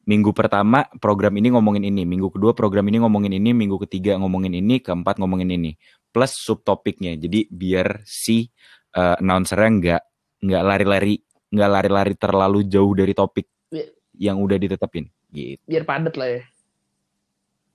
[0.07, 4.55] minggu pertama program ini ngomongin ini minggu kedua program ini ngomongin ini minggu ketiga ngomongin
[4.55, 5.75] ini keempat ngomongin ini
[6.15, 7.19] plus subtopiknya.
[7.19, 8.47] Jadi biar si
[8.95, 10.03] eh, announcernya nggak
[10.47, 11.15] nggak lari-lari
[11.51, 13.87] nggak lari-lari terlalu jauh dari topik Iya.
[14.31, 15.11] yang udah ditetapin.
[15.35, 15.61] Gitu.
[15.67, 16.43] Biar padat lah ya.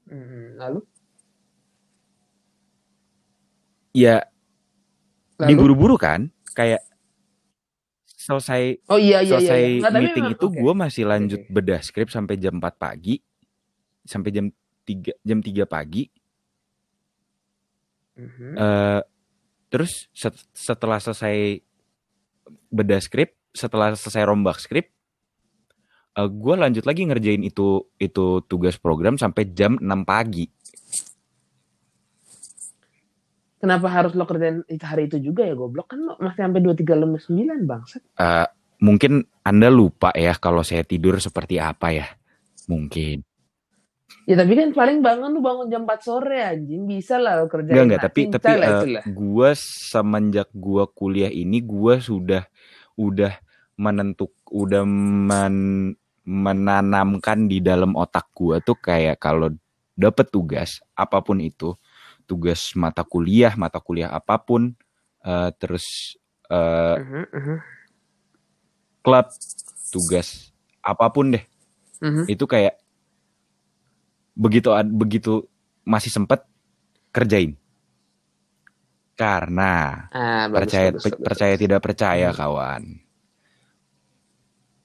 [0.07, 0.79] Hmm, lalu?
[3.91, 4.15] Ya
[5.35, 5.49] lalu?
[5.51, 6.31] diburu-buru kan?
[6.55, 6.83] Kayak
[8.21, 9.79] selesai oh iya iya iya selesai iya.
[9.79, 10.59] Nggak, tapi meeting memang- itu oke.
[10.59, 11.49] gue masih lanjut oke.
[11.49, 13.15] bedah skrip sampai jam 4 pagi
[14.03, 14.45] sampai jam
[14.81, 16.03] 3 jam 3 pagi
[18.13, 18.53] Mhm.
[18.55, 19.01] eh
[19.67, 21.63] terus set- setelah selesai
[22.69, 24.91] bedah skrip setelah selesai rombak skrip
[26.11, 30.45] eh gue lanjut lagi ngerjain itu itu tugas program sampai jam 6 pagi
[33.61, 35.93] kenapa harus lo kerjain itu hari itu juga ya goblok?
[35.93, 38.01] Kan lo masih sampai dua tiga lima sembilan bangsat.
[38.17, 38.47] Eh,
[38.81, 42.07] mungkin anda lupa ya kalau saya tidur seperti apa ya.
[42.65, 43.21] Mungkin.
[44.29, 46.89] Ya tapi kan paling bangun lu bangun jam 4 sore anjing.
[46.89, 47.73] Bisa lah lo kerjain.
[47.77, 52.43] Enggak enggak tapi tapi lah eh, gua semenjak gua kuliah ini gua sudah
[52.97, 53.33] udah
[53.77, 59.49] menentuk udah men- menanamkan di dalam otak gua tuh kayak kalau
[59.97, 61.73] dapet tugas apa pun itu
[62.31, 64.71] tugas mata kuliah mata kuliah apa pun
[65.27, 66.15] eh, terus
[66.47, 67.57] eh, Mhm, mhm,
[69.03, 69.27] klub
[69.91, 71.43] tugas apa pun deh
[72.01, 72.25] mhm.
[72.31, 72.79] itu kayak
[74.37, 75.33] begitu begitu
[75.83, 76.47] masih sempet
[77.11, 77.59] kerjain
[79.19, 81.61] karena ah, bagus, percaya bagus, bagus, percaya bagus.
[81.61, 82.37] tidak percaya Hmm.
[82.39, 82.83] kawan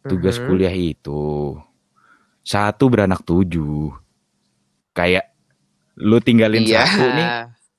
[0.06, 0.46] tugas Mhm.
[0.46, 1.56] kuliah itu
[2.46, 3.94] satu beranak tujuh
[4.94, 5.25] kayak
[5.96, 6.84] lu tinggalin Iya.
[6.84, 7.28] satu nih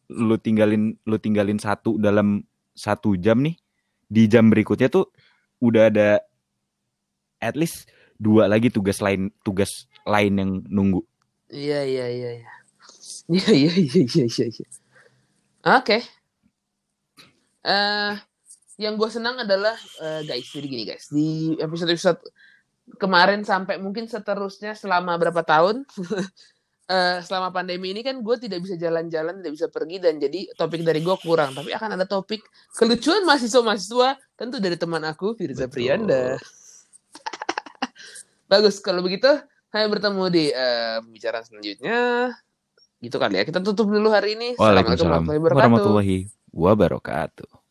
[0.10, 2.42] lu tinggalin lu tinggalin satu dalam
[2.74, 3.54] satu jam nih
[4.08, 5.12] di jam berikutnya tuh
[5.60, 6.10] udah ada
[7.38, 7.86] at least
[8.18, 11.02] dua lagi tugas lain tugas lain yang nunggu
[11.48, 12.52] Iya iya iya iya.
[13.30, 14.46] Iya iya iya iya iya.
[14.52, 14.68] iya.
[15.80, 16.04] Oke.
[17.64, 18.14] Eh
[18.78, 22.20] yang gue senang adalah eh, guys jadi gini guys di episode episode
[23.00, 25.82] kemarin sampai mungkin seterusnya selama berapa tahun
[26.88, 30.88] eh selama pandemi ini kan gue tidak bisa jalan-jalan tidak bisa pergi dan jadi topik
[30.88, 31.52] dari gue kurang.
[31.52, 32.40] Tapi akan ada topik
[32.72, 35.76] kelucuan mahasiswa-mahasiswa tentu dari teman aku Firza Betul.
[35.76, 36.40] Priyanda
[38.52, 39.28] bagus kalau begitu
[39.68, 42.32] saya bertemu di eh, pembicaraan selanjutnya.
[42.98, 44.56] Gitu kali ya kita tutup dulu hari ini.
[44.56, 47.67] Waalaikumsalam warahmatullahi wabarakatuh